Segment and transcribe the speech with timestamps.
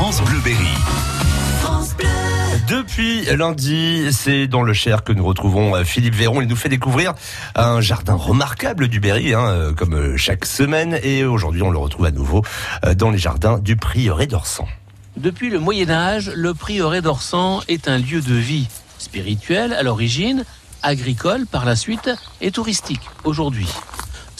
[0.00, 0.64] France Bleu Berry.
[2.66, 6.40] Depuis lundi, c'est dans le Cher que nous retrouvons euh, Philippe Véron.
[6.40, 7.12] Il nous fait découvrir
[7.54, 10.98] un jardin remarquable du Berry, hein, euh, comme euh, chaque semaine.
[11.02, 12.42] Et aujourd'hui, on le retrouve à nouveau
[12.96, 14.66] dans les jardins du Prieuré d'Orsan.
[15.18, 20.46] Depuis le Moyen Âge, le Prieuré d'Orsan est un lieu de vie spirituel à l'origine,
[20.82, 22.08] agricole par la suite
[22.40, 23.68] et touristique aujourd'hui.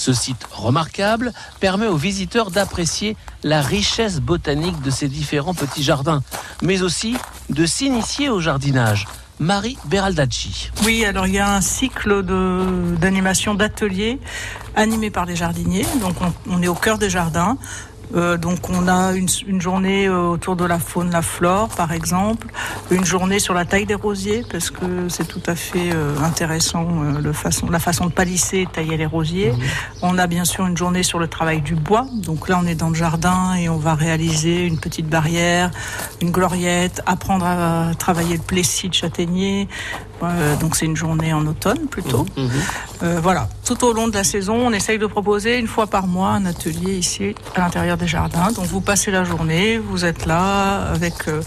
[0.00, 1.30] Ce site remarquable
[1.60, 6.22] permet aux visiteurs d'apprécier la richesse botanique de ces différents petits jardins,
[6.62, 7.18] mais aussi
[7.50, 9.06] de s'initier au jardinage.
[9.40, 10.70] Marie Beraldacci.
[10.84, 12.22] Oui, alors il y a un cycle
[12.98, 14.18] d'animation d'ateliers
[14.74, 15.86] animés par les jardiniers.
[16.00, 16.14] Donc
[16.48, 17.58] on, est au cœur des jardins.
[18.14, 21.92] Euh, donc on a une, une, journée euh, autour de la faune, la flore par
[21.92, 22.48] exemple,
[22.90, 26.86] une journée sur la taille des rosiers parce que c'est tout à fait euh, intéressant
[27.22, 29.52] le façon, la façon de palisser, tailler les rosiers.
[29.52, 29.58] Mhm.
[30.02, 32.06] On a bien sûr une journée sur le travail du bois.
[32.12, 35.70] Donc là on est dans le jardin et on va réaliser une petite barrière,
[36.20, 39.68] une gloriette, apprendre à travailler le plessis de châtaignier.
[40.60, 42.26] Donc c'est une journée en automne plutôt.
[42.36, 42.44] Mhm.
[43.02, 43.18] Mhm.
[43.22, 46.30] voilà, tout au long de la saison, on essaye de proposer une fois par mois
[46.30, 48.52] un atelier ici à l'intérieur des jardins.
[48.52, 51.42] Donc vous passez la journée, vous êtes là avec euh,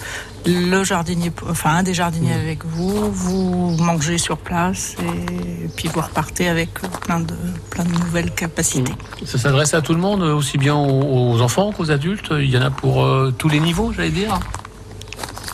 [0.46, 6.02] le jardinier, enfin un des jardiniers avec vous, vous mangez sur place et puis vous
[6.02, 7.36] repartez avec plein de,
[7.70, 8.94] plein de nouvelles capacités.
[9.26, 12.32] Ça s'adresse à tout le monde, aussi bien aux enfants qu'aux adultes?
[12.32, 14.40] Il y en a pour euh, tous les niveaux, j'allais dire?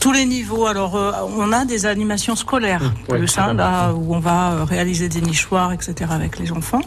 [0.09, 0.65] Tous les niveaux.
[0.65, 5.07] Alors, euh, on a des animations scolaires, le sein là où on va euh, réaliser
[5.07, 6.09] des nichoirs, etc.
[6.09, 6.81] avec les enfants.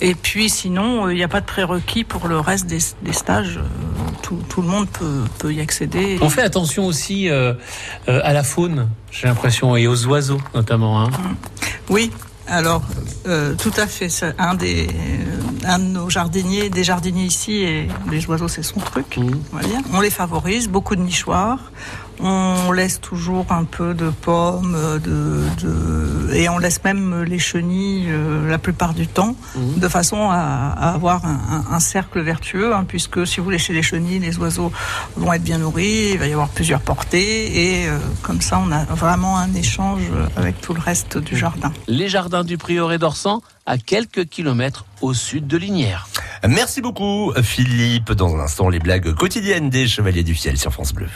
[0.00, 2.80] Et puis, sinon, euh, il n'y a pas de prérequis pour le reste des,
[3.12, 3.58] stages.
[4.22, 6.18] Tout, tout, le monde peut, peut, y accéder.
[6.20, 11.00] On fait attention aussi à la faune, j'ai l'impression, et aux oiseaux notamment.
[11.00, 11.08] Hein.
[11.08, 11.34] Mmh.
[11.88, 12.10] Oui,
[12.50, 12.82] alors,
[13.26, 14.08] euh, tout à fait.
[14.38, 14.88] Un, des,
[15.64, 19.18] un de nos jardiniers, des jardiniers ici, et les oiseaux, c'est son truc.
[19.18, 19.30] Mmh.
[19.52, 21.70] On, on les favorise, beaucoup de nichoirs.
[22.20, 28.06] On laisse toujours un peu de pommes, de, de et on laisse même les chenilles
[28.08, 29.78] euh, la plupart du temps, mmh.
[29.78, 33.82] de façon à, à avoir un, un, cercle vertueux, hein, puisque si vous laissez les
[33.82, 34.72] chenilles, les oiseaux
[35.16, 38.70] vont être bien nourris, il va y avoir plusieurs portées, et euh, comme ça, on
[38.72, 40.02] a vraiment un échange
[40.36, 41.72] avec tout le reste du jardin.
[41.86, 46.08] Les jardins du Prieuré d'Orsan, à quelques kilomètres au sud de Linière.
[46.46, 48.12] Merci beaucoup Philippe.
[48.12, 51.08] Dans un instant, les blagues quotidiennes des Chevaliers du Ciel sur France Bleu.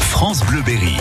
[0.00, 0.96] France Bleu Berry.